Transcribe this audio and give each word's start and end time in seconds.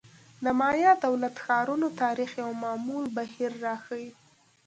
د 0.43 0.45
مایا 0.59 0.91
دولت-ښارونو 1.05 1.87
تاریخ 2.01 2.31
یو 2.43 2.51
معمول 2.63 3.05
بهیر 3.15 3.51
راښيي. 3.65 4.09